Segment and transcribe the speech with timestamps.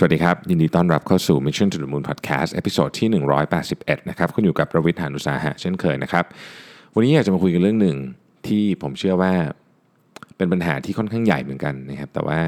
[0.00, 3.08] สวัสดีครับ ยินดีต้อนรับเข้าสู่ Mission to the Moon Podcast episode ที่
[3.58, 6.24] 181 นะครับคุณอยู่กับผมรวิศ หาญอุตสาหะเช่นเคยนะครับ
[6.94, 7.96] วันนี้อยากจะมาคุยกันเรื่องหนึ่ง
[8.46, 9.32] ที่ผมเชื่อว่า
[10.36, 12.40] เป็นปัญหาที่ค่อนข้างใหญ่เหมือนกันนะครับ แต่ว่า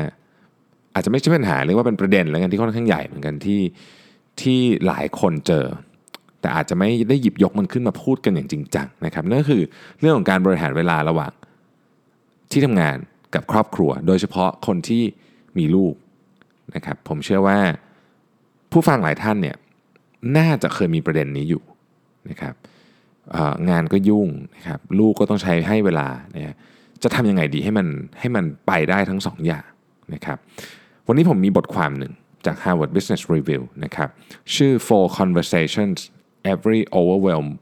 [0.95, 3.60] อาจจะไม่ใช่ปัญหาเรียกว่าเป็นประเด็นแล้วกันที่ค่อนข้างใหญ่เหมือนกันที่
[4.40, 5.67] ที่หลายคนเจอ
[6.40, 9.62] แต่อาจจะไม่ได้หยิบยกมันขึ้นมาพูดกันอย่างจริงจังนะครับนั่นก็คือ
[10.01, 11.32] เรื่องของการบริหารเวลาระหว่าง
[12.51, 12.96] ที่ทำงาน
[13.35, 15.03] กับครอบครัว โดยเฉพาะคนที่
[15.58, 15.94] มีลูก
[16.75, 17.59] นะครับผมเชื่อว่า
[18.73, 19.56] ผู้ฟังหลายท่านเนี่ย
[20.37, 21.62] น่าจะเคยมีประเด็นนี้อยู่
[22.30, 22.55] นะครับ
[23.70, 26.55] งานก็ยุ่งนะครับลูกก็ต้องใช้ให้เวลาเนี่ย
[27.02, 27.87] จะทำยังไงดีให้มัน
[28.20, 29.66] ให้มันไปได้ทั้งสองอย่าง
[30.14, 30.38] นะครับ
[31.06, 32.12] วันนี้ผมมีบทความหนึ่ง
[32.47, 34.09] จาก Harvard Business Review นะครับ
[34.55, 35.98] ชื่อ Four Conversations
[36.52, 37.55] Every Overwhelmed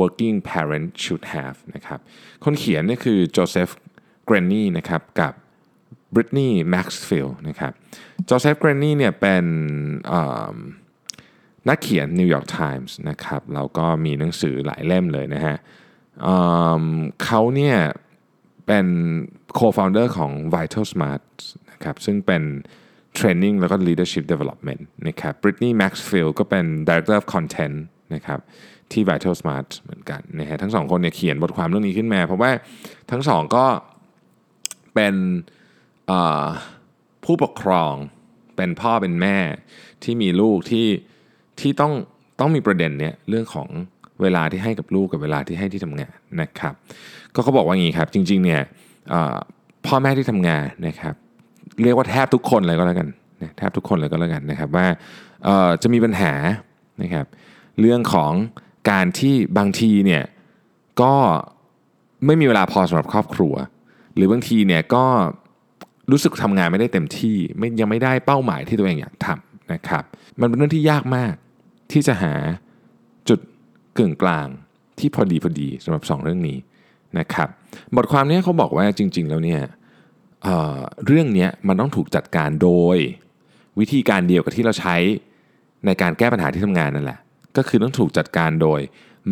[0.00, 1.98] Working Parent Should Have นะครับ
[2.44, 3.70] คนเขียนนี่คือ Joseph
[4.24, 5.32] Grenny นะครับกับ
[6.14, 7.72] Brittney Maxfield นะครับ
[8.26, 9.44] Joseph Grenny เนี่ยเป็น
[11.68, 15.56] นักเขียน New York Times นะครับแล้วก็มีหนังสือหลายเล่มเลยนะฮะ
[17.24, 17.76] เขาเนี่ย
[18.66, 18.86] เป็น
[19.58, 21.22] co-founder ของ Vital Smart
[21.70, 22.42] นะครับซึ่งเป็น
[23.18, 27.76] Training แล้วก็ Leadership Development นะครับ Brittney Maxfield ก็เป็น Director of Content
[28.14, 28.40] นะครับ
[28.92, 32.50] ที่ Vital Smart เหมือนกันนะฮะทั้งสองคนเนี่ยเขียนบทความเรื่องนี้ขึ้นมา เพราะว่า
[33.10, 33.64] ทั้งสองก็
[34.94, 35.14] เป็น
[37.24, 37.94] ผู้ปกครอง
[38.56, 39.38] เป็นพ่อเป็นแม่
[40.02, 40.86] ที่มีลูกที่
[41.60, 41.92] ที่ต้อง
[42.40, 43.68] ต้องมีประเด็นเนี้ยเรื่องของ
[44.22, 46.74] เวลาที่ให้กับลูกกับเวลาที่ให้ที่ทำงานนะครับ
[47.34, 48.60] ก็เขาบอกว่างี้ครับ จริงๆเนี่ย
[49.86, 51.14] พ่อแม่ที่ทำงานนะครับ
[51.82, 53.08] เรียกว่าแทบทุกคนเลยก็แล้วกัน
[53.58, 54.86] แทบทุกคนเลยก็แล้วกันนะครับว่า
[55.82, 56.32] จะมีปัญหา
[57.02, 57.26] นะครับ
[57.80, 58.32] เรื่องของ
[58.90, 60.22] การที่บางทีเนี่ย
[61.02, 61.14] ก็
[62.26, 63.54] ไม่มีเวลาพอสำหรับครอบครัว
[64.14, 65.04] หรือบางทีเนี่ยก็
[66.10, 70.04] รู้สึกทำงานไม่ได้เต็มที่ไม่ยังไม่ได้เป้าหมายที่ตัวเองอยากทำนะครับ
[70.40, 71.34] มันเป็นเรื่องที่ยากมาก
[71.92, 72.34] ที่จะหา
[73.28, 73.40] จุด
[73.98, 74.46] กึ่งกลาง
[74.98, 76.58] ที่พอดีพอดีสำหรับ 2 เรื่องนี้
[77.18, 77.48] นะครับ
[77.96, 79.60] บทความนี้เขาบอกว่าจริง ๆ แล้วเนี่ย
[80.42, 82.96] เเรื่องนี้มันต้องถูกจัดการโดย
[83.78, 84.96] วิธีการเดียวกับที่เราใช้
[85.86, 87.18] ในการแก้ปัญหาที่ทำงานนั่นแหละ
[87.56, 88.80] ก็คือต้องถูกจัดการโดย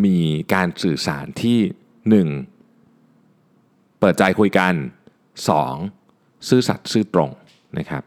[0.04, 0.18] มี
[0.54, 1.58] การสื่อสารที่
[2.26, 4.00] 1.
[4.00, 4.74] เปิดใจคุยกัน
[5.56, 6.01] 2.
[6.48, 7.30] ซื่อสัตย์ซื่อตรง
[7.78, 8.02] นะครับ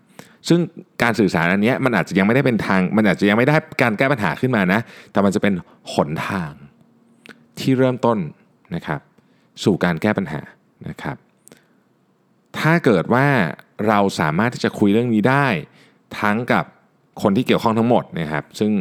[0.47, 0.59] ซึ่ง
[1.01, 4.79] การสื่อสารอันนี้มันอาจจะยังไม่ได้เป็นทาง มันอาจจะยังไม่ได้การแก้ปัญหาขึ้นมานะ
[5.11, 5.53] แต่มันจะเป็น
[5.93, 6.51] หนทาง
[7.59, 8.17] ที่เริ่มต้น
[8.75, 8.99] นะครับ
[9.63, 10.41] สู่การแก้ปัญหา
[10.87, 11.17] นะครับ
[12.59, 13.27] ถ้าเกิดว่า
[13.87, 15.47] เราสามารถที่จะคุยเรื่องนี้ได้
[16.19, 16.65] ทั้งกับ
[17.21, 18.71] คนที่เกี่ยวข้องทั้งหมดนะครับ ซึ่ง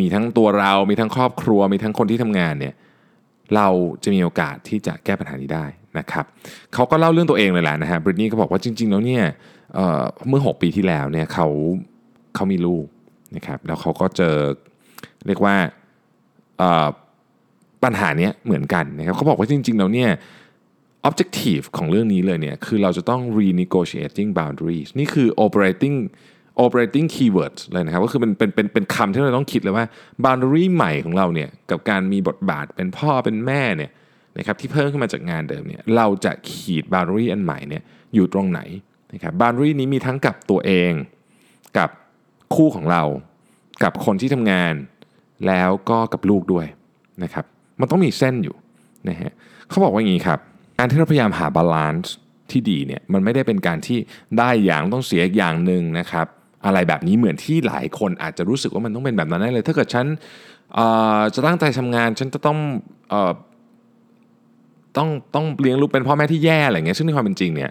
[0.00, 2.74] มีทั้งตัวเรา มีทั้งครอบครัว มีทั้งคนที่ทำงานเนี่ย
[3.56, 3.68] เรา
[4.02, 5.66] จะมีโอกาสที่จะแก้ปัญหานี้ได้
[5.98, 6.24] นะครับ
[6.74, 9.24] เขาก็เล่าเรื่องตัวเองเลยแหละนะฮะบริตนี่ก็บอกว่าจริง ๆ แล้วเนี่ย
[9.74, 11.46] เเมื่อ 6 ปีที่แล้วเนี่ยเขา
[12.34, 12.86] เขามีลูก
[13.36, 14.36] นะครับแล้วเขาก็เจอ
[15.26, 15.56] เรียกว่า
[17.84, 20.10] ปัญหาเนี้ยเหมือนกันนะครับเขาบอกว่าจริง ๆ แล้วเนี่ย
[21.08, 25.96] objective ของเรื่องนี้เลยเนี่ยคือเราจะต้อง renegotiating boundaries นี่คือ operating
[26.64, 29.84] operating keywords เลยนะครับก็คือเป็นเป็นเป็นเป็นคำที่เราต้องคิดเลยว่า
[30.24, 33.90] boundary ใหม่ของเราเนี่ยกับการมีบทบาทเป็นพ่อเป็นแม่เนี่ย
[34.38, 37.82] นะครับที่เพิ่มขึ้นมาจากงานเดิมเนี่ยเราจะขีด boundary อันใหม่เนี่ย
[38.14, 38.60] อยู่ตรงไหน
[39.14, 40.92] นะครับ boundary นี้มีทั้งกับตัวเอง
[41.78, 41.90] กับ
[42.54, 43.02] คู่ของเรา
[43.82, 44.74] กับคนที่ทำงาน
[45.46, 46.66] แล้วก็กับลูกด้วย
[47.22, 47.44] นะครับ
[47.80, 48.56] มันต้องมีเส้นอยู่
[49.08, 49.32] นะฮะ
[49.68, 50.38] เขาบอกว่าอย่างนี้ครับ
[50.78, 52.14] การที่เราพยายามหา balance
[52.50, 53.98] ที่ดีเนี่ยมันไม่ได้เป็นการที่
[54.38, 56.26] ได้อย่างต้องเสียอีกอย่างหนึ่งนะครับ
[56.66, 60.06] อะไรแบบนี้เหมือนที่หลายคนอาจจะรู้สึกว่ามันต้องเป็นแบบนั้นได้เลย ถ้าเกิดฉัน
[61.34, 62.58] จะตั้งใจทำงาน ฉันจะต้อง
[64.96, 67.70] ต้องต้องเลี้ยงลูกเป็นพ่อแม่ที่แย่อะไรเงี้ยซึ่งในความเป็นจริงเนี่ย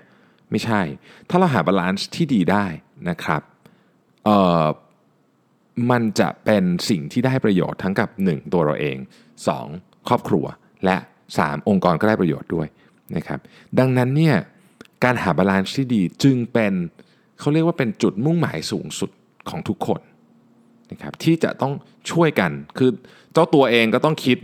[0.51, 0.81] ไม่ใช่
[1.29, 2.65] ถ้าเราหา balance ที่ดีได้
[3.09, 3.41] นะครับ
[4.25, 4.65] เอ่อ
[5.91, 8.97] มันจะเป็นสิ่งที่ได้ประโยชน์ทั้งกับ 1 ตัวเราเอง
[9.51, 10.07] 2.
[10.07, 10.45] ครอบครัว
[10.85, 10.97] และ
[11.33, 11.67] 3.
[11.69, 12.67] องค์กรก็ได้ประโยชน์ด้วย
[13.15, 13.39] นะครับ
[13.79, 14.35] ดังนั้นเนี่ย
[15.03, 16.73] การหา balance ที่ดีจึงเป็น
[17.39, 19.09] เขาเรียกว่าเป็นจุดมุ่งหมายสูงสุด
[19.49, 20.01] ของทุกคน
[20.91, 21.73] นะครับที่จะต้อง
[22.11, 22.89] ช่วยกันคือ
[23.33, 24.37] เจ้าตัวเองก็ต้องคิด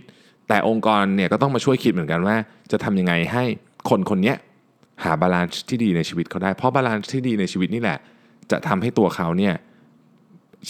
[0.50, 2.36] แต่องค์กรเนี่ยก็ต้องมาช่วยคิดเหมือนกันว่า
[2.72, 3.44] จะทำยังไงให้
[3.90, 4.34] คนคนนี้
[5.04, 7.98] หา balance ที่ดีในชีวิตเขาได้ เพราะ balance ที่ดีในชีวิตนี่แหละ
[8.52, 9.56] จะทำให้ตัวเขาเนี่ย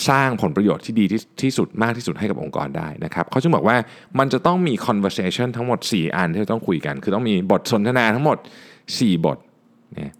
[0.10, 3.78] สร้างผลประโยชน์ที่ดีที่ที่สุดมากที่สุดให้กับองค์กรได้นะครับเขาจึงบอกว่า
[4.20, 8.38] มันจะต้องมี conversation ทั้งหมด 4 อันที่ต้องคุยกัน คือต้องมีบทสนทนาทั้งหมด
[8.86, 9.38] 4 บท
[9.94, 10.14] เนี่ย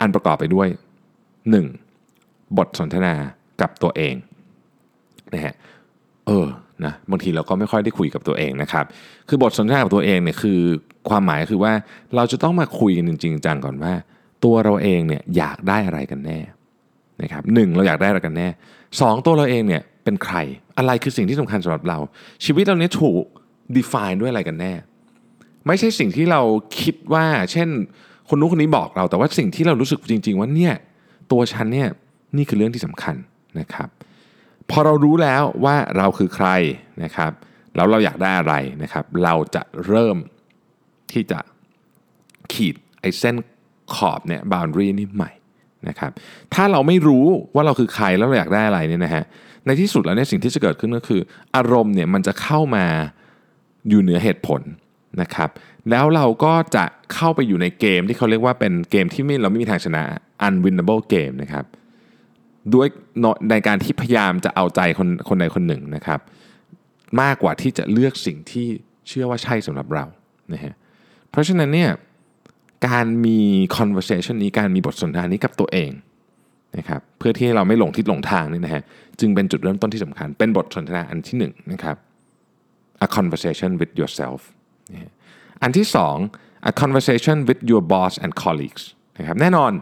[0.00, 0.68] อันประกอบไปด้วย
[1.82, 2.58] 1.
[2.58, 3.14] บทสนทนา
[3.60, 4.14] กับตัวเอง
[5.34, 5.54] นะฮะ
[6.26, 6.46] เออ
[6.84, 8.84] นะบางทีเราก็ไม่ค่อยได้คุยกับตัวเองนะครับ
[9.28, 10.60] คือบทสนทนากับตัวเองเนี่ยคือ
[11.08, 11.72] ความหมายคือว่า
[12.16, 13.92] เราจะต้องมาคุยกันจริงจังก่อนว่า
[14.44, 16.38] ตัวเราเองเนี่ยอยากได้อะไรกันแน่
[17.22, 18.48] นะครับหนึ่งเราอยากได้อะไรกันแน่
[19.00, 20.36] สองตัวเราเองเนี่ยเป็นใคร
[20.78, 21.98] อะไรคือสิ่งที่สำคัญสำหรับเรา
[22.44, 23.24] ชีวิตเราเนี้ยถูก
[23.76, 24.72] define ด้วยอะไรกันแน่
[25.66, 26.40] ไม่ใช่สิ่งที่เรา
[26.80, 27.68] คิดว่า เช่น
[28.28, 30.74] คนนู้นคนนี้บอกเราแต่ว่าสิ่งที่เรารู้สึกจริง ๆ ว่าเนี่ย
[31.32, 31.88] ตัวฉันเนี่ย
[32.36, 33.14] นี่คือเรื่องที่สำคัญ
[33.60, 33.88] นะครับ
[34.70, 36.48] พอเรารู้แล้วว่าเราคือใคร
[37.04, 37.32] นะครับ
[37.76, 40.16] แล้วเราอยากได้อะไรนะครับ เราจะเริ่ม
[41.12, 41.38] ที่จะ
[42.52, 43.36] ขีดไอ้เส้น
[43.94, 45.32] ขอบเนี่ยบาวน์รีนี่ใหม่
[45.88, 46.10] นะครับ
[46.54, 49.24] ถ้าเราไม่รู้ว่าเราคือใครแล้วเราอยากได้อะไรเนี่ยนะฮะ
[49.66, 51.20] ในที่สุดแล้วเนี่ยสิ่งที่จะเกิดขึ้นก็คือ
[51.56, 52.84] อารมณ์เนี่ยมันจะเข้ามา
[53.88, 54.62] อยู่เหนือเหตุผล
[55.20, 55.50] นะครับ
[55.90, 56.84] แล้วเราก็จะ
[57.14, 60.02] เข้าไปอยู่ในเกมที่เขาเรียกว่าเป็นเกมที่ไม่เราไม่มีทางชนะ
[60.46, 61.64] unwinnable game นะครับ
[62.74, 62.88] ด้วย
[63.50, 66.20] ในการที่พยายามจะเอาใจคนคนใดคนหนึ่งนะครับ
[67.22, 68.66] มากกว่าที่จะเลือกสิ่งที่
[69.08, 70.04] เชื่อว่าใช่สำหรับเรา
[70.52, 70.74] นะฮะ
[71.30, 71.90] เพราะฉะนั้นเนี่ย
[72.88, 73.38] การมี
[73.76, 75.90] conversation นี้การมีบทสนทนานี้กับตัวเอง
[76.78, 78.82] นะครับเพื่อที่เราไม่หลงทิศหลงทางนี่นะฮะ
[79.20, 81.96] จึงเป็นจุดเริ่มต้นที่สำคัญ เป็นบทสนทนาอันที่หนึ่งนะครับ
[83.06, 84.40] a conversation with yourself
[85.62, 86.16] อันที่สอง
[86.70, 88.84] a conversation with your boss and colleagues
[89.18, 89.72] นะครับแน่นอน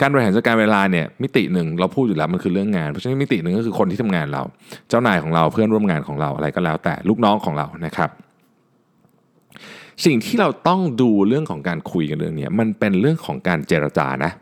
[0.00, 4.42] การบริหารจัดการเวลาเนี่ยมิติหนึ่งเราพูดอยู่แล้วมันคือเรื่องงาน เพราะฉะนั้นมิติหนึ่งก็คือคนที่ทำงานเรา
[4.88, 8.10] เจ้านายของเราเพื่อนร่วมงานของเราอะไรก็แล้ว แต่ลูกน้องของเรานะครับ
[10.04, 14.32] สิ่งที่เราต้องดูเรื่องของการคุยกันเรื่องนี้มันเป็นเรื่องของการเจรจานะ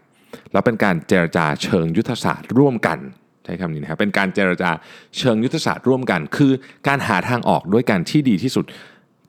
[0.53, 2.99] เราเป็นการเจรจาเชิงยุทธศาสตร์ร่วมกัน
[3.45, 4.71] ใช้คำนี้นะครับเป็นการเจรจา
[5.19, 6.53] เชิงยุทธศาสตร์ร่วมกัน คือ
[6.89, 8.65] การหาทางออกด้วยกันที่ดีที่สุด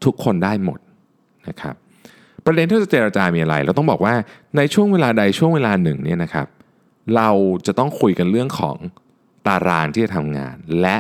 [0.06, 0.80] ทุกคนได้หมด
[1.48, 1.76] นะครับ
[2.50, 4.14] ประเด็นที่จะเจรจามีอะไร เราต้องบอกว่า
[4.58, 6.48] ในช่วงเวลาใดช่วงเวลาหนึ่งเนี่ยนะครับ
[7.16, 7.30] เรา
[7.66, 8.76] จะต้องคุยกันเรื่องของ
[9.48, 10.98] ตารางที่จะทำงาน และ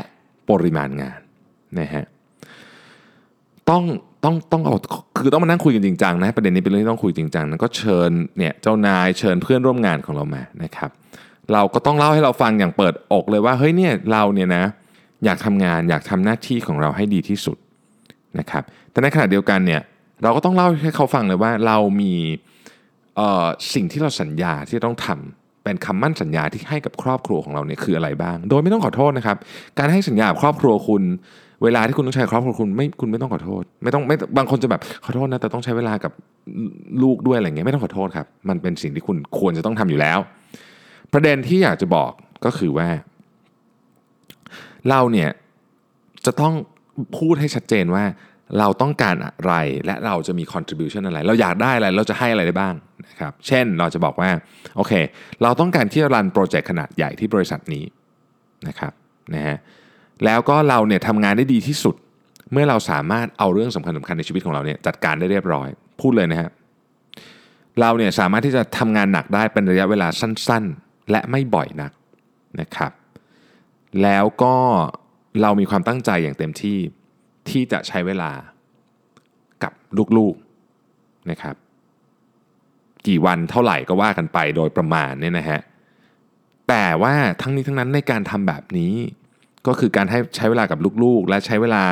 [0.49, 1.19] ปริมาณงาน
[1.79, 2.05] นะฮะ
[3.69, 3.83] ต้อง
[4.23, 4.75] ต้องต้องเอา
[5.17, 10.89] คือต้องมานั่งคุยกันจริงจังนะประเด็นนี้เป็นเรื่องที่ต้องคุยจริงจังก็เชิญเนี่ยเจ้านายเชิญเพื่อนร่วมงานของเรามานะครับ
[11.53, 14.63] เราก็ต้องเล่าให้เราฟังอย่างเปิดอกเลยว่าเฮ้ยเนี่ยเราเนี่ยนะ
[15.25, 17.57] อยากทำงานอยากทำหน้าที่ของเราให้ดีที่สุด
[18.39, 19.81] นะครับแต่ในขณะเดียวกันเนี่ย
[20.23, 22.13] เราก็ต้องเล่าให้เขาฟังเลยว่าเรามี
[23.73, 29.37] สิ่งที่เราสัญญาที่ต้องทำเป็นคำมั่นสัญญาที่ให้กับครอบครัวของเราเนี่ยคืออะไรบ้าง โดยไม่ต้องขอโทษนะครับ
[29.77, 31.03] การให้สัญญาครอบครัวคุณ
[31.63, 36.11] เวลาที่คุณต้องใช้ครอบครัวคุณไม่คุณไม่ต้องขอโทษ ไม่ต้องไม่บางคนจะแบบขอโทษนะแต่ต้องใช้เวลากับ
[37.03, 40.19] ลูกด้วยอะไรเงี้ยไม่ต้องขอโทษครับ มันเป็นสิ่งที่คุณควรจะต้องทำอยู่แล้ว
[41.13, 42.11] ประเด็นที่อยากจะบอก
[42.45, 42.87] ก็คือว่า
[44.89, 45.29] เราเนี่ย
[46.25, 46.53] จะต้อง
[47.17, 48.03] พูดให้ชัดเจนว่า
[48.59, 49.53] เราต้องการอะไร
[49.85, 52.73] และเราจะมี contribution อะไร เราอยากได้อะไรเราจะให้อะไรได้บ้าง
[53.07, 54.29] นะครับเช่นเราจะบอกว่า
[54.77, 54.93] โอเค
[55.43, 57.85] เราต้องการที่จะรันโปรเจกต์ขนาดใหญ่ที่บริษัทนี้
[58.67, 58.93] นะครับ
[59.33, 59.57] นะฮะ
[60.25, 61.95] แล้วก็เราเนี่ยทำงานได้ดีที่สุด
[62.51, 65.67] เมื่อเราสามารถเอาเรื่องสำคัญสำคัญในชีวิตของเราเนี่ยจัดการได้เรียบร้อย
[66.01, 66.49] พูดเลยนะฮะ
[67.79, 71.91] เราเนี่ยสามารถที่จะทำงานหนักได้เป็นระยะเวลาสั้นๆ และไม่บ่อยนัก
[72.59, 72.91] นะครับ
[74.03, 74.55] แล้วก็
[75.41, 76.77] เรามีความตั้งใจอย่างเต็มที่
[77.51, 78.31] ที่จะใช้เวลา
[79.63, 79.73] กับ
[80.17, 81.55] ลูกๆนะครับ
[83.07, 85.59] กี่วันเท่าไหร่ก็ว่ากันไปโดยประมาณเนี่ยนะฮะ
[86.69, 88.93] แต่ว่าทั้งนี้ทั้งนั้นในการทำแบบนี้
[89.67, 91.83] ก็คือการให้ใช้เวลากับลูกๆ และใช้เวลา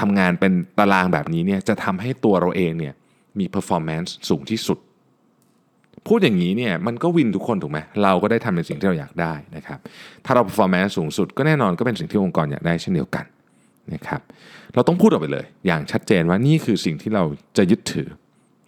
[0.00, 2.94] ทำงานเป็นตารางแบบนี้เนี่ยจะทำให้ตัวเราเองเนี่ย
[3.38, 4.78] มี performance สูงที่สุด
[6.06, 9.78] พูดอย่างนี้เนี่ยมันก็วินทุกคนถูกไหมเราก็ได้ทำในสิ่งที่เราอยากได้นะครับ
[10.24, 13.24] ถ้าเรา performance สูงสุดก็แน่นอนก็เป็นสิ่งที่องค์กรอยากได้เช่นเดียวกัน
[13.94, 14.20] นะครับ
[14.74, 17.24] เราต้องพูดออกไปเลย อย่างชัดเจนว่านี่คือสิ่งที่เรา
[17.56, 18.08] จะยึดถือ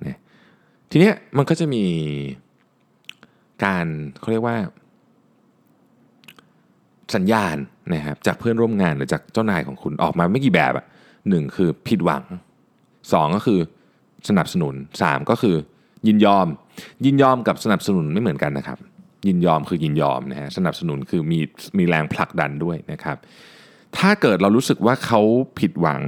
[0.07, 0.19] นะ
[0.91, 1.85] ทีนี้มันก็จะมี
[3.65, 3.87] การ
[4.21, 4.57] เขาเรียกว่า
[7.15, 7.57] สัญญาณ
[7.95, 10.87] นะครับจากเพื่อนร่วมงานหรือจากเจ้านายของคุณออกมาไม่กี่แบบอะ
[11.29, 12.25] หนึ่งคือผิดหวัง
[12.81, 13.61] 2 ก็คือ
[14.29, 15.57] สนับสนุน 3 ก็คือ
[16.07, 16.47] ยินยอม
[17.05, 18.79] ยินยอมกับสนับสนุนไม่เหมือนกันนะครับ
[19.29, 21.41] ยินยอมคือยินยอมนะฮะสนับสนุนคือมี
[21.79, 23.17] มีแรงผลักดันด้วยนะครับ
[23.99, 25.21] ถ้าเกิดเรารู้สึกว่าเขา
[25.59, 26.03] ผิดหวัง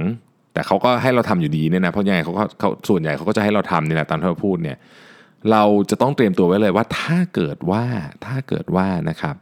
[0.53, 4.77] แต่เขาก็ให้เราทำอยู่ดีเนี่ยนะเพราะยังไงเขาก็เขาส่วนใหญ่เขาก็จะให้เราทำเนี่ยนะตามที่เราพูดเนี่ย
[5.51, 7.83] เราจะต้องเตรียมตัวไว้เลยว่าถ้าเกิดว่า
[8.25, 9.35] ถ้าเกิดว่านะครับ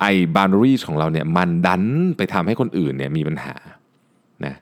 [0.00, 1.84] ไอ้บาร์รีของเราเนี่ยมันดัน
[2.16, 3.54] ไปทำให้คนอื่นเนี่ยมีปัญหา
[4.44, 4.54] นะ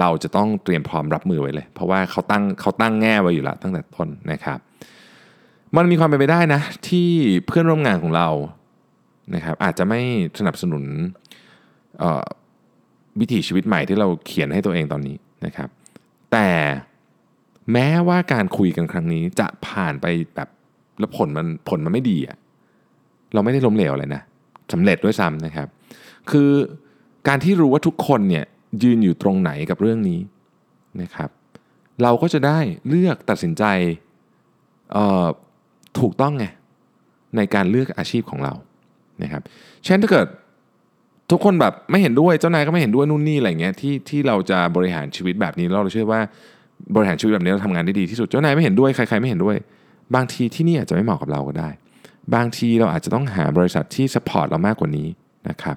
[0.00, 4.58] เราจะต้องเตรียมพร้อมรับมือไว้เลย เพราะว่าเขาตั้งเขาตั้งแง่ไว้อยู่ล้วตั้งแต่ต้นนะครับ
[5.76, 7.08] มันมีความเป็นไปได้นะ ที่
[7.46, 8.28] เพื่อนร่วมงานของเรา
[9.34, 10.00] นะครับอาจจะไม่
[10.38, 10.84] สนับสนุน
[13.20, 15.68] วิถีชีวิตใหม่ที่เราเขียนให้ตัวเองตอนนี้นะครับ
[16.32, 16.48] แต่
[17.72, 20.48] แม้ว่าการคุยกันครั้งนี้จะผ่านไปแบบ
[20.98, 22.36] แล้วผลมันผลมันไม่ดีอะ
[23.34, 24.22] เราไม่ได้ล้มเหลวเลยนะ
[24.72, 25.68] สำเร็จด้วยซ้ำนะครับ
[26.30, 26.50] คือ
[27.28, 28.44] การที่รู้ว่าทุกคนเนี่ย
[28.82, 30.20] ยืนอยู่ตรงไหนกับเรื่องนี้
[31.02, 31.30] นะครับ
[32.02, 33.64] เราก็จะได้เลือกตัดสินใจ
[35.98, 36.46] ถูกต้องไง
[37.36, 38.54] ในการเลือกอาชีพของเรา
[39.22, 39.42] นะครับ
[39.84, 40.26] เช่นถ้าเกิด
[41.30, 46.20] ทุกคนแบบไม่เห็นด้วยเจ้านายก็ไม่เห็นด้วยนู่นนี่อะไรเงี้ยที่ที่เราจะบริหารชีวิตแบบนี้เราเชื่อว่า
[46.94, 49.56] บริหารชีวิตแบบนี้เราทำงานได้ดีที่สุดเจ้านายไม่เห็นด้วยใครๆไม่เห็นด้วย
[50.14, 51.70] บางทีที่นี่อาจจะไม่เหมาะกับเราก็ได้
[52.34, 55.08] บางทีเราอาจจะต้องหาบริษัทที่สปอร์ตเรามากกว่านี้
[55.48, 55.76] นะครับ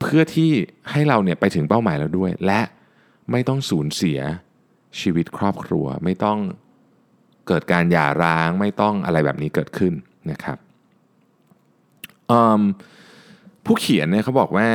[0.00, 0.50] เพื่อที่
[0.90, 2.60] ให้เราเนี่ยไปถึงเป้าหมายเราด้วย และ
[3.30, 4.20] ไม่ต้องสูญเสีย
[5.00, 6.38] ชีวิตครอบครัว ไม่ต้อง
[7.48, 9.92] เกิดการหย่าร้าง ไม่ต้องอะไรแบบนี้เกิดขึ้น
[10.30, 10.58] นะครับ
[13.66, 14.68] ผู้เขียนเนี่ยเขาบอกว่า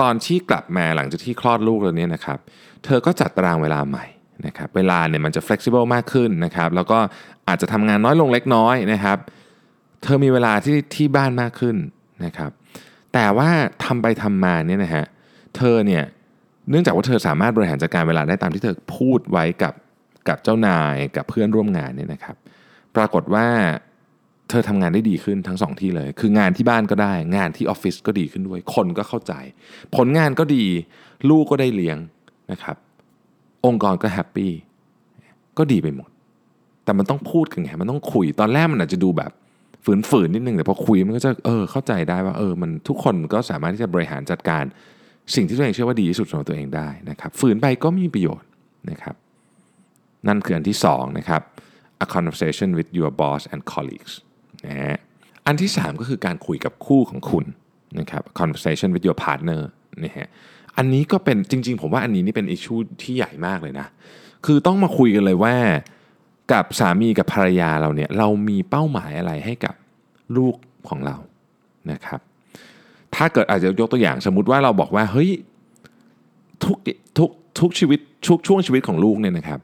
[0.00, 2.38] ตอนที่กลับมาหลังจากที่คลอดลูกแล้วเนี่ยนะครับ
[2.84, 4.06] เธอก็จัดตารางเวลาใหม่
[4.46, 6.98] นะครับเวลาเนี่ยมันจะ flexible มากขึ้นนะครับแล้วก็
[7.48, 9.18] อาจจะทำงานน้อยลงเล็กน้อยนะครับ
[10.02, 11.76] เธอมีเวลาที่ที่บ้านมากขึ้น
[12.24, 12.50] นะครับ
[13.14, 13.50] แต่ว่า
[13.84, 15.04] ทำไปทำมาเนี่ยนะฮะ
[15.56, 16.04] เธอเนี่ย
[16.70, 19.74] เนื่องจากว่าเธอสามารถบริหารจัดการเวลาได้ตามที่เธอพูดไว้กับ
[20.28, 22.36] กับเจ้านายกับเพื่อนร่วมงานเนี่ยนะครับ
[22.96, 23.46] ปรากฏว่า
[24.48, 29.32] เธอทำงานได้ดีขึ้นทั้งสองที่เลย คืองานที่บ้านก็ได้ งานที่ออฟฟิศก็ดีขึ้นด้วย คนก็เข้าใจ
[29.96, 30.64] ผลงานก็ดี
[31.30, 31.98] ลูกก็ได้เลี้ยง
[32.52, 32.76] นะครับ
[33.66, 34.52] องค์กรก็แฮปปี้
[35.58, 36.10] ก็ดีไปหมด
[36.84, 39.32] แต่มันต้องพูดกันไงมันต้องคุยตอนแรกมันอาจจะดูแบบ
[40.10, 44.64] ฝืนๆนิดนึงแต่พอคุยมันก็จะเออเข้าใจได้ว่าเออมันทุกคนก็สามารถที่จะบริหารจัดการ
[45.34, 48.48] สิ่งที่ตัวเองเชื่อว่าดีที่สุดสำหรับตัวเองได้นะครับ ฝืนไปก็มีประโยชน์
[48.90, 49.14] นะครับ
[50.28, 51.42] นั่นคืออันที่2นะครับ
[52.04, 54.14] a conversation with your boss and colleagues
[54.68, 54.96] นะฮะ
[55.46, 57.44] อันที่ 3 ก็คือการคุยกับคู่ของคุณ
[58.00, 59.62] นะครับ conversation with your partner
[60.04, 60.28] นะฮะ
[60.76, 63.86] อันนี้ก็เป็นจริง ๆ ผมว่าอันนี้นี่เป็นอิชูที่ใหญ่มากเลยนะ
[64.46, 65.54] คือต้องมาคุยกันเลยว่า
[66.52, 69.74] กับสามีกับภรรยาเราเนี่ยเรามีเป้าหมายอะไรให้กับ
[70.36, 70.54] ลูก
[70.88, 71.16] ของเรา
[71.90, 72.20] นะครับ
[73.14, 75.30] ถ้าเกิดอาจจะยกตัวอย่างสมมุติว่าเราบอกว่าเฮ้ย
[76.64, 76.76] ทุก
[77.18, 79.60] ทุกทุกชีวิตทุกช่วงชีวิตของลูกเนี่ยนะครับ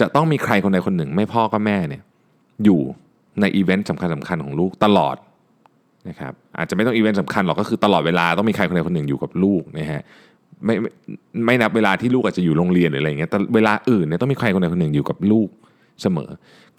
[0.00, 2.02] จะต้องมีใครคนใดคนหนึ่ง ไม่พ่อก็แม่เนี่ย
[2.64, 2.80] อยู่
[3.40, 5.16] ในอีเวนต์สำคัญสำคัญของลูกตลอด
[6.08, 10.02] นะครับอาจจะไม่ต้องอีเวนต์สำคัญหรอกก็คือตลอดเวลาต้องมีใครคนใดคนหนึ่งอยู่กับลูกนะฮะ
[10.66, 10.90] ไม่ไม่
[11.46, 15.48] ไม่นับเวลาที่ลูกอาจจะอยู่โรงเรียนหรืออะไรเงี้ยแต่เวลาอื่นเนี่ยต้องมีใครคนใดคนหนึ่งอยู่กับลูก
[16.02, 16.30] เสมอ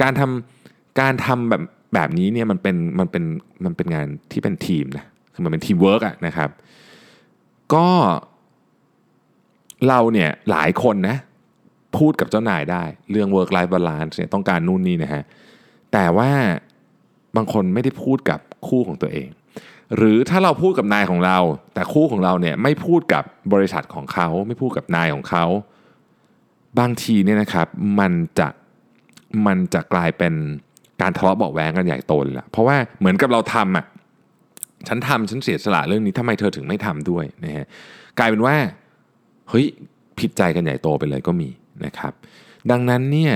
[0.02, 1.62] การทำการทำแบบ
[1.94, 3.24] แบบนี้เนี่ยมันเป็นมันเป็น
[3.66, 6.50] มันเป็นงานที่เป็นทีมนะคือมันเป็นทีมเวิร์กอะนะครับ
[7.74, 7.88] ก็
[9.88, 11.18] เราเนี่ยหลายคนนะ
[11.98, 15.24] พูดกับเจ้านายได้เรื่อง work life balance เนี่ยต้องการนู่นนี่นะฮะ
[15.94, 16.32] แต่ว่า
[17.36, 19.28] บางคนไม่ได้พูดกับคู่ของตัวเอง
[19.98, 21.38] หรือถ้าเราพูดกับนายของเรา
[21.74, 23.24] แต่คู่ของเราเนี่ยไม่พูดกับ
[23.54, 25.46] บริษัทของเขา ไม่พูดกับนายของเขา
[26.80, 27.68] บางทีเนี่ยนะครับ
[28.00, 28.48] มันจะ
[29.46, 30.34] มันจะกลายเป็น
[31.02, 33.86] การทะเลาะเบาแหวงกันใหญ่โตเลยละเพราะว่าเหมือนกับเราทำอะ
[34.88, 37.66] ฉันทำฉันเสียสละเรื่องนี้ทำไมเธอถึงไม่ทำด้วยนะฮะ
[38.20, 38.56] กลายเป็นว่า
[39.50, 39.66] เฮ้ย
[40.20, 41.50] ผิดใจกันใหญ่โตไปเลยก็มี
[41.86, 42.14] นะครับ
[42.72, 43.34] ดังนั้นเนี่ย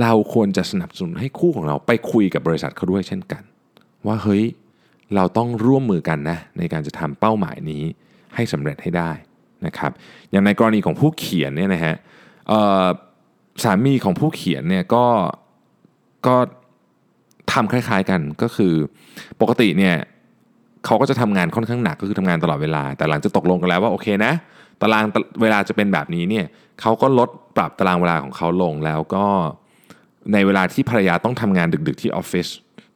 [0.00, 3.42] เราควรจะสนับสนุนให้คู่ของเราไปคุยกับบริษัทเขาด้วยเช่นกัน
[4.06, 4.44] ว่าเฮ้ย
[5.14, 7.82] เราต้องร่วมมือกันนะในการจะทำเป้าหมายนี้
[8.34, 9.10] ให้สำเร็จให้ได้
[9.66, 9.92] นะครับ
[10.30, 11.94] อย่างในกรณีของผู้เขียนเนี่ยนะฮะ
[13.64, 15.06] สามีของผู้เขียนเนี่ยก็
[16.26, 16.36] ก็
[17.52, 18.74] ทำคล้าย ๆกันก็คือ
[19.40, 19.96] ปกติเนี่ย
[20.84, 24.32] เขาก็จะทำงานค่อนข้างหนักก็คือทำงานตลอดเวลา แต่หลังจะตกลงกันแล้วว่าโอเคนะ
[24.80, 25.04] ตาราง
[25.42, 26.46] เวลาจะเป็นแบบนี้เนี่ย
[26.80, 29.26] เขาก็ลดปรับตารางเวลาของเขาลงแล้วก็
[30.32, 32.48] ในเวลาที่ภรรยาต้องทำงานดึกๆที่ออฟฟิศ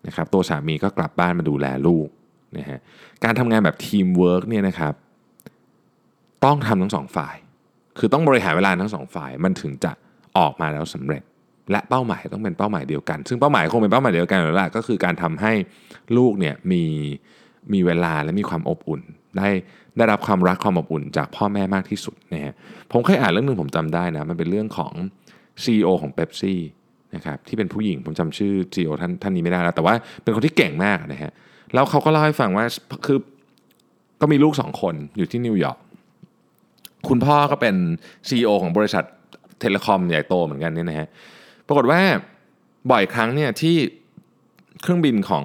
[0.07, 2.09] นะครับตัวสามีก็กลับบ้านมาดูแลลูก
[2.59, 2.79] นะฮะ
[3.25, 4.95] การทำงานแบบทีมเวิร์กเนี่ยนะครับ
[6.45, 7.37] ต้องทำทั้งสองฝ่าย
[7.99, 9.93] คือต้องบริหารเวลาทั้งสองฝ่ายมันถึงจะ
[10.39, 11.23] ออกมาแล้วสำเร็จ
[11.71, 15.53] และเป้าหมายต้องเป็นเป้าหมายเดียวกัน ซึ่งเป้าหมายคงเป็นเป้าหมายเดียวกันแล้วล่ะก็คือการทำให้
[16.17, 16.85] ลูกเนี่ยมี
[17.73, 19.03] มีเวลาและมีความอบอุ่น
[19.39, 19.49] ได้
[19.97, 22.55] ได้รับความรักความอบอุ่น จากพ่อแม่มากที่สุดนะฮะ
[22.93, 24.93] ผมเคยอ่านเรื่องหนึ่งผมจำได้นะมันเป็นเรื่องของ
[25.63, 26.61] CEO ของเบปซี่
[27.17, 31.33] นะครับที่เป็นผู้หญิงผมจำชื่อ CEO ท่านท่านนี้ไม่ได้แล้วแต่ว่าเป็นคนที่เก่งมากนะฮะ
[31.75, 32.65] แล้วเขาก็เล่าให้ฟังว่า
[33.07, 33.19] คือ
[34.21, 35.79] ก็มีลูกสองคนอยู่ที่นิวยอร์ก
[37.09, 37.75] คุณพ่อก็เป็น
[38.29, 39.05] CEO ของบริษัท
[39.61, 41.09] telecom ใหญ่โตเหมือนกันเนี่ยนะฮะ
[41.67, 42.01] ปรากฏว่า
[42.91, 43.77] บ่อยครั้งเนี่ยที่
[44.83, 45.45] เครื่องบินของ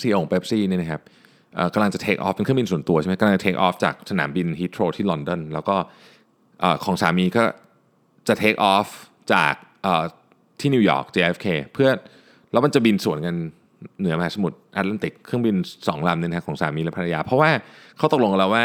[0.00, 1.02] CEO ของเบปซี่เนี่ยนะครับ
[1.74, 5.76] กำลังจะ take off เป็นเครื่องบินส่วนตัวใช่ไหมกำลังจะ take off จากสนามบิน Heathrow ที่ลอนดอนแล้วก็
[6.84, 7.44] ของสามีก็
[8.28, 8.88] จะ take off
[9.32, 9.54] จาก
[10.60, 11.88] ที่นิวยอร์ก JFK เพื่อ
[12.52, 13.34] แล้วมันจะบินสวนกัน
[14.00, 15.54] เหนือมหาสมุทรแอตแลนติกเครื่องบิน
[15.88, 17.50] สองลำเนี่ยนะของสามีและภรรยา เพราะว่า
[17.98, 18.64] เขาตกลงกันแล้วว่า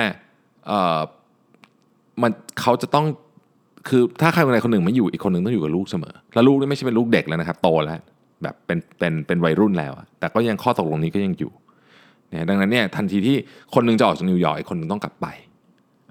[2.22, 3.06] มันเขาจะต้อง
[3.90, 8.00] คือถ้าใครคนใดคนหนึ่งไม่อยู่อีกคนหนึ่งต้องอยู่กับลูกเสมอ แล้วลูกนี่ไม่ใช่เป็นลูกเด็กแล้วนะครับ โตแล้ว
[8.44, 11.52] แบบเป็นเป็นเป็นวัยรุ่นแล้ว แต่ก็ยังข้อตกลงนี้ก็ยังอยู่
[12.32, 13.36] นะดังนั้นเนี่ยทันทีที่
[13.74, 15.28] คนนึงจะออกจากนิวยอร์กอีกคนนึงต้องกลับไป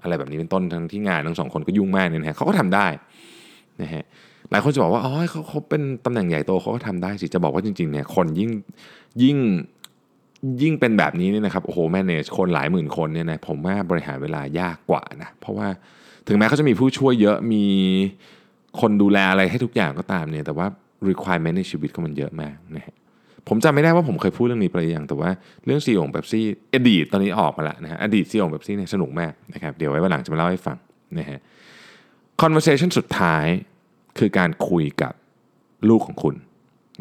[0.01, 2.87] อะไรแบบนี้เป็นต้นทั้งที่งานทั้งสองคนก็ยุ่งมากเนี่ยนะเขาก็ทำได้
[3.81, 4.03] นะฮะ
[4.51, 8.51] หลายคนจะบอกว่าอ๋อเขาเขาเป็นตำแหน่งใหญ่โตเขาก็ทำได้สิจะบอกว่าจริงๆเนี่ยคนยิ่ง
[9.23, 9.37] ยิ่ง
[10.61, 15.67] ยิ่งเป็นแบบนี้เนี่ยนะครับโอ้โห manage คนหลายหมื่นคนเนี่ยนะผมว่าบริหารเวลายากกว่านะเพราะว่า
[16.27, 17.65] ถึงแม้เขาจะมีผู้ช่วยเยอะมี
[18.81, 20.67] คนดูแลอะไรให้ทุกอย่างก็ตามเนี่ยแต่ว่า
[21.09, 22.95] requirement ในชีวิตเขามันเยอะมากนะฮะ
[23.47, 25.29] ผมจำไม่ได้ว่าผมเคยพูดเรื่องนี้ไปหรือยังแต่ว่า
[25.65, 30.77] เรื่องซีของเบปซี่อดีตตอนนี้ออกมาล้วนะฮะอดีตซีของเบปซี่เนี่ยสนุกมากนะครับเดี๋ยวไว้วันหลังจะมาเล่าให้ฟัง
[31.19, 31.39] นะฮะ
[32.41, 33.45] conversation สุดท้าย
[34.19, 35.13] คือการคุยกับ
[35.89, 36.35] ลูกของคุณ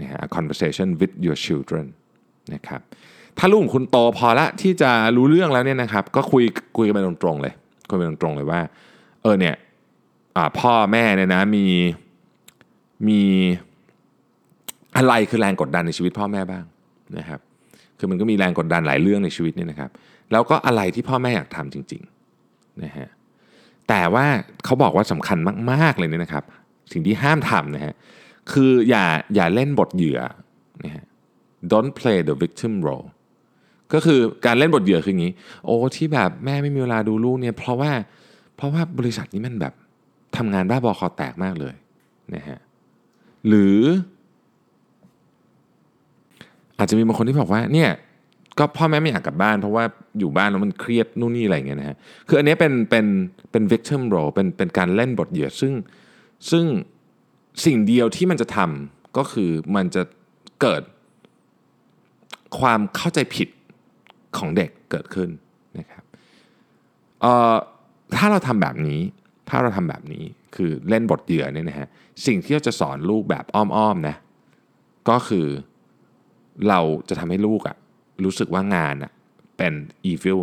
[0.01, 1.87] นะฮะ conversation with your children
[2.55, 2.81] นะครับ
[3.39, 6.45] ถ้าลูกของคุณโตพอละที่จะรู้เรื่องแล้วเนี่ยนะครับ ก็คุย
[6.77, 7.55] คุยกันไปตรงๆเลย
[7.89, 8.61] คุยไปตรงๆเลยว่า
[9.23, 9.55] เออเนี่ย
[10.59, 11.67] พ่อแม่เนี่ยนะมี
[13.09, 13.21] มี
[14.97, 16.65] อะไรคือแรงกดดันในชีวิตพ่อแม่บ้าง
[17.19, 17.41] นะครับ
[17.99, 19.91] คือมันก็มีแรงกดดันหลายเรื่องในชีวิตเนี่ยนะครับ
[20.33, 23.09] แล้วก็อะไรที่พ่อแม่อยากทำจริงๆนะฮะ
[23.89, 24.27] แต่ว่า
[24.65, 25.39] เขาบอกว่าสำคัญ
[25.71, 26.45] มากๆเลยเนี่ยนะครับ
[26.93, 27.95] สิ่งที่ห้ามทำนะฮะ
[28.53, 29.05] คืออย่า
[29.35, 30.21] อย่าเล่นบทเหยื่อ
[30.85, 31.05] นะฮะ
[31.73, 33.07] don't play the victim role
[33.93, 35.33] ก็คือการเล่นบทเหยื่อคืออย่างนี้
[35.65, 37.93] โอ้ที่แบบแม่ไม่มีเวลาดูลูกเนี่ยเพราะว่า
[38.57, 39.75] เพราะว่าบริษัทนี้มันแบบ
[40.37, 41.75] ทำงานบ้าบอคอแตกมากเลย
[42.35, 42.59] นะฮะ
[43.49, 43.79] หรือ
[46.79, 47.91] อาจจะมีบางคนที่บอกว่าเนี่ย
[48.59, 49.85] ก็พ่อแม่ไม่อยากกลับบ้านเพราะว่า
[50.19, 51.97] อยู่บ้านแล้วมันเครียดนู่นนี่อะไรเงี้ยนะฮะ
[52.29, 53.07] คืออันนี้เป็นเป็น
[53.51, 55.73] เป็น victim role เป็นเป็นการเล่นบทเหยื่อซึ่ง
[56.51, 56.65] ซึ่ง
[57.65, 60.03] สิ่งเดียวที่มันจะทำก็คือมันจะ
[60.61, 60.83] เกิด
[62.61, 63.49] ความเข้าใจผิด
[64.39, 65.31] ของเด็กเกิดขึ้น
[65.79, 66.05] นะครับ
[68.17, 69.01] ถ้าเราทำแบบนี้
[69.49, 70.25] ถ้าเราทำแบบนี้
[70.57, 71.89] คือเล่นบทเหยื่อเนี่ยนะฮะ
[72.27, 74.17] สิ่งที่เราจะสอนลูกแบบอ้อมๆนะ
[75.09, 75.47] ก็คือ
[76.69, 77.77] เราจะทำให้ลูกอะ
[78.25, 79.13] รู้สึกว่างานอะ
[79.57, 79.73] เป็น
[80.11, 80.41] evil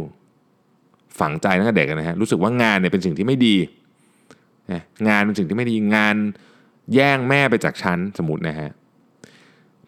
[1.20, 3.56] ฝังใจตั้งแต่เด็กนะฮะรู้สึกว่างานเนี่ยเป็นสิ่งที่ไม่ดี
[5.08, 6.16] งานเป็นสิ่งที่ไม่ดีงาน
[6.94, 8.72] แย่งแม่ไปจากฉันสมมตินะฮะ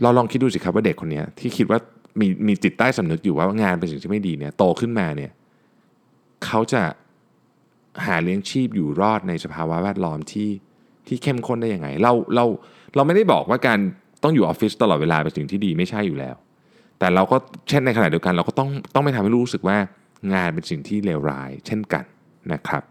[0.01, 1.79] เราลองคิดดูสิครับว่าเด็กคนนี้ที่คิดว่า
[2.19, 5.31] มีมีจิตใต้สำนึกอยู่ว่างานเป็นสิ่งที่ไม่ดีเนี่ยโตขึ้นมาเนี่ย
[6.45, 6.81] เขาจะ
[8.05, 10.49] หาเลี้ยงชีพอยู่รอดในสภาวะแวดล้อมที่
[11.07, 12.45] ที่เข้มข้นได้ยังไง เราเรา
[12.95, 13.79] เราไม่ได้บอกว่าการ
[14.23, 16.35] ต้องอยู่ออฟฟิศตลอดเวลาเป็นสิ่งที่ดีไม่ใช่อยู่แล้ว
[16.99, 17.37] แต่เราก็
[17.69, 19.77] เช่นในขณะเดียวกัน เราก็ต้องต้องไม่ทำให้รู้สึกว่า
[20.33, 22.03] งานเป็นสิ่งที่เลวร้าย เช่นกัน
[22.53, 22.83] นะครับ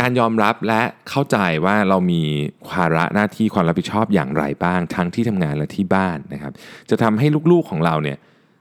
[0.00, 2.22] การยอมรับและเข้าใจว่าเรามี
[2.70, 6.52] ภาระหน้าที่ความรับผิดชอบอย่างไรบ้าง ทั้งที่ทำงานและที่บ้านนะครับ
[6.90, 8.18] จะทำให้ลูกๆของเราเนี่ย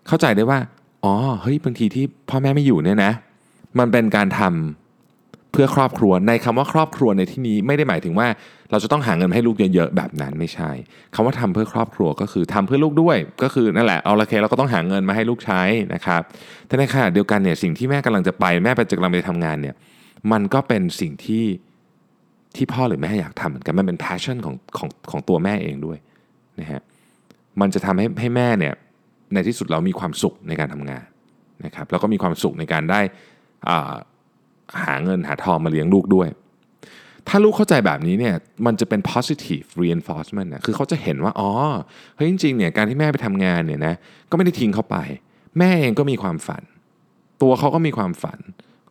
[0.08, 0.60] เข้าใจได้ว่า
[1.04, 3.12] อ๋อเฮ้ยบางทีที่พ่อแม่ไม่อยู่เนี่ยนะ
[3.80, 8.28] มันเป็นการทำเพื่อครอบครัวในคำว่าครอบครัวในที่นี้ไม่ได้หมายถึงว่า
[8.71, 10.71] เราจะต้องหาเงินให้ลูกเยอะๆแบบนั้นไม่ใช่
[11.15, 15.62] คำว่าทำเพื่อครอบครัวก็คือทำเพื่อลูกด้วย ก็คือนั่นแหละเอาละเคเราก็ต้องหาเงินมาให้ลูกใช้
[15.93, 16.21] นะครับ
[16.67, 19.76] แต่ในขณะเดียวกันเนี่ยสิ่งที่แม่กำลังจะไปแม่ไปจะกำลังไปทำงานเนี่ย
[20.32, 21.45] มันก็เป็นสิ่งที่
[22.56, 25.97] ที่พ่อหรือแม่อยากทำเหมือนกันมันเป็น passion ของของของตัวแม่เองด้วย
[26.60, 26.82] นะฮะ
[27.62, 28.73] มันจะทำให้ให้แม่เนี่ย
[29.34, 31.06] ในที่สุดเรามีความสุขในการทำงาน
[31.65, 33.01] นะครับแล้วก็มีความสุขในการได้
[33.69, 33.93] อ่า
[34.84, 36.27] หาเงินหาทองมาเลี้ยงลูกด้วย
[37.27, 41.49] ถ้าลูกเข้าใจแบบนี้เนี่ยมันจะเป็น positive reinforcement นะคือเขาจะเห็นว่าอ๋อ
[42.15, 43.93] เฮ้ยจริงๆเนี่ยการที่แม่ไปทำงานเนี่ยนะ
[44.30, 44.97] ก็ไม่ได้ทิ้งเขาไป
[45.60, 46.63] แม่เองก็มีความฝัน
[47.41, 48.39] ตัวเขาก็มีความฝัน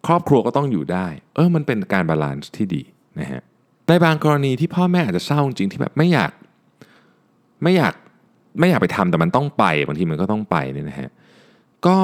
[0.06, 2.82] ครอบครัวก็ต้องอยู่ได้ เออมันเป็นการ balance ที่ดี
[3.20, 3.42] นะฮะ
[3.88, 6.32] ในบางกรณีที่พ่อแม่อาจจะเศร้าจริงที่แบบไม่อยาก
[7.62, 7.94] ไม่อยาก
[8.60, 11.10] ไม่อยากไปทำแต่มันต้องไปบางทีมันก็ต้องไปเนี่ยนะฮะ
[11.86, 11.96] ก็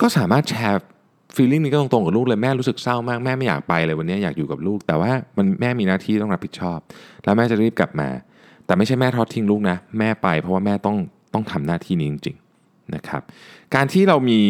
[0.00, 6.78] ก็สามารถ share feeling นี้ก็ตรงๆกับลูกเลยแม่รู้สึกเศร้ามากแม่ไม่อยากไปเลยวันนี้อยากอยู่กับลูก แต่ว่ามันแม่มีหน้าที่ต้องรับผิดชอบ
[7.24, 8.08] แล้วแม่จะรีบกลับมา
[8.66, 10.96] แต่ไม่ใช่แม่ทอดทิ้งลูกนะ แม่ไปเพราะว่าแม่ต้อง
[11.34, 13.22] ต้องทำหน้าที่นี้จริง ๆนะครับ
[13.74, 14.40] การที่เรามี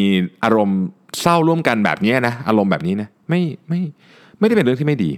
[0.45, 0.83] อารมณ์
[1.21, 3.81] เศร้าร่วมกันแบบนี้นะอารมณ์แบบนี้นะไม่ไม่
[4.39, 5.11] ไม่ได้เป็นเรื่องที่ไม่ดี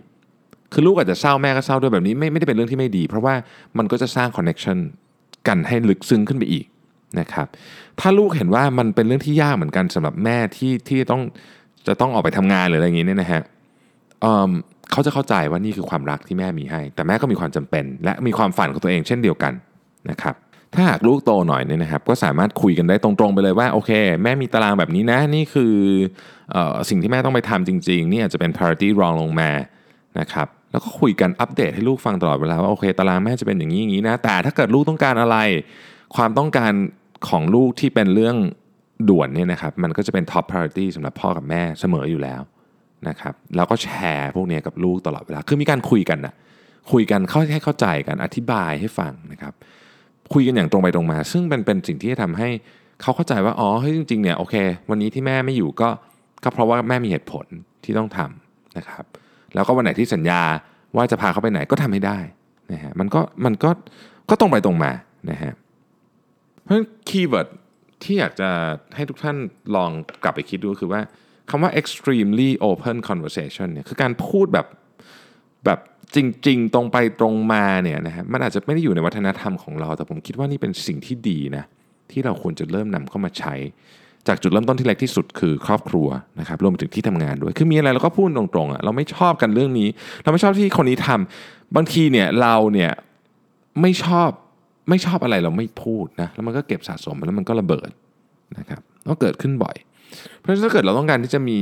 [0.73, 3.35] คือลูกอาจจะเศร้าแม่ก็เศร้าด้วยแบบนี้ไม่ไม่ได้เป็นเรื่องที่ไม่ดี เพราะว่า
[3.79, 4.79] มันก็จะสร้างคอนเน็ชัน
[5.49, 6.65] กันให้ลึกซึ้งขึ้นไปอีก
[7.21, 7.47] นะครับ
[8.01, 11.23] ถ้าลูกเห็นว่ามันเป็นเรื่องที่ยากเหมือนกันสำหรับแม่ที่ที่ต้อง
[11.87, 13.43] จะต้องออกไปทำงานหรืออะไรอย่างนี้เนี่ยนะฮะ
[14.21, 14.51] เอิ่ม
[14.93, 19.53] เขาจะเข้าใจว่านี่คือความรักที่แม่มีให้ แต่แม่ก็มีความจำเป็น และมีความฝันของตัวเองเช่นเดียวกัน
[20.11, 20.35] นะครับ
[20.75, 23.91] ถ้าหากลูกโตหน่อยเนี่ยนะครับ ก็สามารถคุยกันได้ตรงๆไปเลยว่าโอเค
[24.23, 25.75] แม่มีตารางแบบนี้นะ นี่คือ
[26.55, 29.51] ออสิ่งที่แม่ต้องไปทำจริงๆนี่อาจจะเป็น priority รองลงมา
[30.21, 35.37] นะครับแล้วก็คุยกันอัปเดตให้ลูกฟังตลอดเวลาว่าโอเค ตารางแม่จะเป็นอย่างนี้อย่างนี้นะ แต่ถ้าเกิดลูกต้องการอะไร
[36.17, 36.73] ความต้องการ
[37.29, 38.37] ของลูกที่เป็นเรื่อง
[39.09, 42.41] ด่วนเนี่ยนะครับมันก็จะเป็น top priority สำหรับพ่อกับแม่เสมออยู่แล้ว
[43.09, 46.35] นะครับแล้วก็แชร์พวกนี้กับลูกตลอดเวลา คือมีการคุยกันนะ
[46.93, 49.55] คุยกันเข้าให้เข้าใจกันอธิบายให้ฟังนะครับ
[50.33, 52.49] คุยกันอย่างตรงไปตรงมา ซึ่งเป็นเป็นสิ่งที่จะทำให้
[53.03, 54.55] เขาเข้าใจว่าอ๋อเฮ้ยจริงๆเนี่ยโอเค
[54.91, 55.89] วันนี้ที่แม่ไม่อยู่ก็
[56.45, 57.47] ก็เพราะว่าแม่มีเหตุผล
[57.85, 59.05] ที่ต้องทำนะครับ
[59.55, 60.43] แล้วก็วันไหนที่สัญญา
[60.97, 62.19] ว่าจะพาเขาไปไหนก็ทำให้ได้
[62.73, 63.71] นะฮะมันก็มันก็
[64.31, 64.93] ก็ตรงไปตรงมา
[65.31, 65.53] นะฮะ
[66.63, 67.49] เพราะนั้น keyword
[68.03, 68.49] ที่อยากจะ
[68.95, 69.37] ให้ทุกท่าน
[69.77, 69.91] ลอง
[70.23, 71.01] กลับไปคิดดูคือว่า
[71.51, 74.67] คำว่า extremely open conversation เนี่ยคือการพูดแบบ
[75.65, 75.81] แบบ
[76.15, 81.65] จริง ๆ ตรงไปตรงมาเนี่ยนะฮะมันอาจจะไม่ได้อยู่ในวัฒนธรรมของเรา แต่ผมคิดว่านี่เป็นสิ่งที่ดีนะ
[82.11, 83.55] ที่เราควรจะเริ่มนำเข้ามาใช้
[84.29, 86.09] จากจุดเริ่มต้นที่เล็กที่สุดคือครอบครัว
[86.41, 89.89] นะครับรวมไปถึงที่ทำงานด้วย คือมีอะไรเราก็พูดตรงๆอะเราไม่ชอบกันเรื่องนี้
[90.23, 92.93] เราไม่ชอบที่คนนี้ทำบางทีเนี่ยเราเนี่ย
[93.81, 94.31] ไม่ชอบ
[94.89, 97.91] ไม่ชอบอะไรเราไม่พูดนะแล้วมันก็เก็บสะสมแล้วมันก็ระเบิด
[98.59, 99.77] นะครับก็เกิดขึ้นบ่อย
[100.39, 101.59] เพราะฉะนั้นถ้าเกิดเราต้องการที่จะมี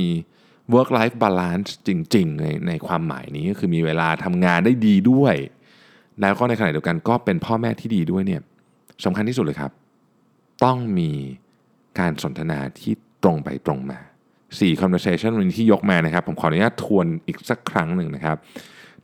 [0.73, 5.35] work life balance จริงๆ ในในความหมายนี้ก็คือมีเวลาทำงานได้ดีด้วย
[6.21, 8.41] แล้วก็ในขณะเดียวกันก็เป็นพ่อแม่ที่ดีด้วยเนี่ย
[9.05, 9.71] สำคัญที่สุดเลยครับ
[10.63, 11.11] ต้องมี
[11.99, 13.99] การสนทนาที่ตรงไปตรงมา
[14.39, 18.37] 4 conversation วันนี้ที่ยกมานะครับ ผมขออนุญาตทวนอีกสักครั้งหนึ่งนะครับ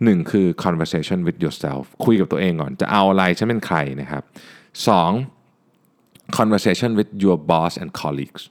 [0.04, 4.23] หนึ่งคือ conversation with yourself คุยกับตัวเองก่อนจะเอาอะไรฉันเป็นใครนะครับ
[4.88, 5.12] สอง
[6.38, 8.43] conversation with your boss and colleagues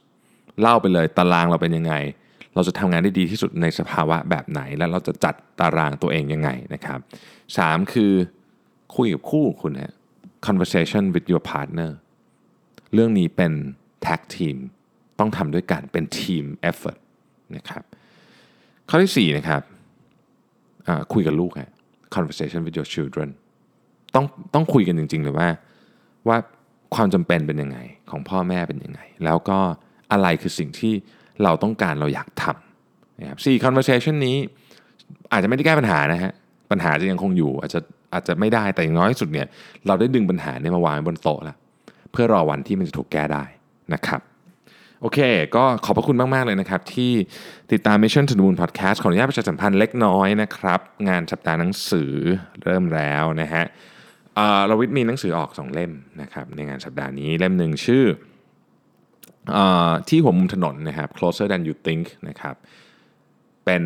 [0.61, 1.93] เล่าไปเลยตารางเราเป็นยังไง
[2.55, 6.99] เราจะทำงานได้ดีที่สุดในสภาวะแบบไหน แล้วเราจะจัดตารางตัวเองยังไงนะครับ
[7.57, 8.11] สามคือ
[8.95, 9.93] คุยกับคู่คุณฮะ
[10.47, 11.91] conversation with your partner
[12.93, 13.53] เรื่องนี้เป็น
[14.05, 14.57] tag team
[15.19, 16.99] ต้องทำด้วยกันเป็น team effort
[17.55, 17.83] นะครับ
[18.89, 19.61] ข้อที่ 4 นะครับ
[21.13, 21.71] คุยกับลูกฮะ
[22.15, 23.29] conversation with your children
[24.15, 25.49] ต้องต้องคุยกันจริง ๆ เลยว่า
[26.27, 26.37] ว่า
[26.95, 29.59] ความจำเป็นเป็นยังไงของพ่อแม่เป็นยังไง แล้วก็
[30.11, 30.93] อะไรคือสิ่งที่
[31.43, 34.37] เราต้องการเราอยากทำนะครับสี่ conversation นี้
[35.31, 36.31] อาจจะไม่ได้แก้ปัญหานะฮะ
[36.71, 37.79] ปัญหาจะยังคงอยู่ อาจจะ
[38.13, 39.47] อาจจะไม่ได้แต่อย่างน้อยสุดเนี่ย
[39.87, 41.57] เราได้ดึงปัญหาเนี่ยมาวางบนโต๊ะแล้ว
[42.11, 43.43] เพื่อรอวันที่มันจะถูกแก้ได้
[43.93, 44.21] นะครับ
[45.01, 45.19] โอเค
[45.55, 47.11] ก็ขอบพระคุณมาก ๆ เลยนะครับ ที่
[47.71, 52.13] ติดตาม Mission to the Moon Podcast ขออนุญาตประชาสัมพันธ์เล็กน้อยนะครับ งานสัปดาห์หนังสือ
[52.63, 53.63] เริ่มแล้วนะฮะ
[54.67, 58.03] เราวิทย์มีหนังสือออก 2 เล่มนะครับในงานสัปดาห์นี้เล่มหนึ่งชื่อ
[60.09, 62.55] ที่หัวมุมถนนนะครับ closer than you think นะครับ
[63.65, 63.83] เป็น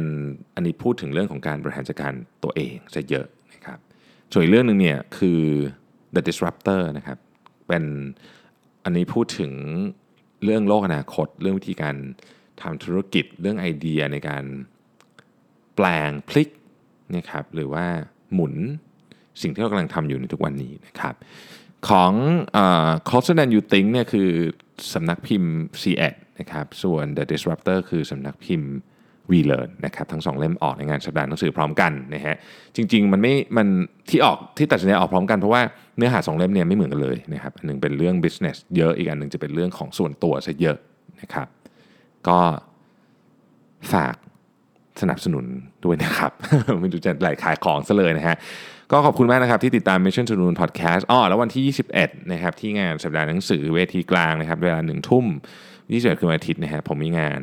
[0.55, 3.79] อันนี้พูดถึงเรื่องของการบริหารจัดการตัวเองซะเยอะนะครับ
[4.31, 5.41] ส่วนอีกเรื่องหนึ่งเนี่ยคือ
[6.15, 7.17] the disruptor นะครับ
[7.67, 7.83] เป็น
[8.83, 9.51] อันนี้พูดถึง
[10.43, 11.95] เรื่องโลกอนาคต เรื่องวิธีการ
[12.61, 14.43] ทำธุรกิจเรื่องไอเดียในการ
[15.75, 16.49] แปลงพลิก
[17.15, 17.85] นะครับหรือว่า
[18.33, 18.53] หมุน
[19.41, 21.15] สิ่งที่เรากำลังทำอยู่ในทุกวันนี้นะครับ
[21.89, 22.13] ของ
[23.07, 24.29] Closer Than You Think เนี่ยคือ
[24.93, 28.71] สำนักพิมพ์ c ีแนะครับ ส่วน The Disruptor คือสำนักพิมพ์
[29.31, 32.35] We Learn นะครับ ทั้งสองเล่มออกในงานสัปดาห์หนังสือพร้อมกันนะฮะ
[32.75, 33.67] จริง ๆ มันไม่ มัน
[34.09, 35.61] ที่ออกที่ตัดสินใจออกพร้อมกันเพราะว่า
[35.97, 40.77] เนื้อหาสองเล่มเนี่ยไม่เหมือนกันเลยนะครับ อันหนึ่งเป็นเรื่อง business เยอะ อีกอันหนึ่งจะเป็นเรื่องของส่วนตัวซะเยอะ
[41.21, 41.47] นะครับ
[42.27, 42.39] ก็
[43.93, 44.15] ฝาก
[45.01, 45.45] สนับสนุน
[45.85, 46.31] ด้วยนะครับ
[46.81, 48.35] ไม่รู้จะไหลขายของซะเลยนะฮะ
[48.91, 55.25] ก็ขอบคุณมากนะครับที่ติดตาม Mission to Moon Podcast อ๋อแล้ววันที่ 21 นะครับที่งานสัปดาห์หนังสือเวทีกลางนะครับเวลาหนึ่งทุ่ม
[55.71, 57.39] 21คือวันอาทิตย์นะฮะผมมีงาน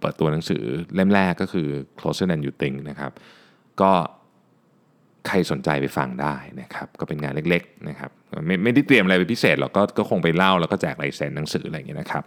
[0.00, 0.62] เปิดตัวหนังสือ
[0.94, 3.12] เล่มแรกก็คือ Closer Than You Think นะครับ
[3.80, 3.92] ก็
[5.26, 8.10] ใครสนใจไปฟังได้นะครับก็เป็นงานเล็กๆนะครับ
[8.46, 12.24] ไม่ไม่ได้เตรียมอะไรเป็นพิเศษหรอกก็ก็คงไปเล่าแล้วก็แจกลายเซ็นหนังสืออะไรอย่างเงี้ยนะครับ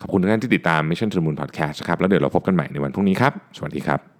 [0.00, 4.13] ขอบคุณทุกท่านที่ติดตาม Mission to the Moon Podcast ครับแล้วเดี๋ยวเราพบกันใหม่ในวันพรุ่งนี้ครับ สวัสดีครับ